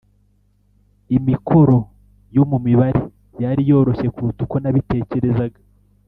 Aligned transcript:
imikoro 1.17 1.77
yo 2.35 2.43
mu 2.49 2.57
mibare 2.65 3.01
yari 3.43 3.61
yoroshye 3.69 4.07
kuruta 4.15 4.39
uko 4.45 4.55
nabitekerezaga. 4.59 5.59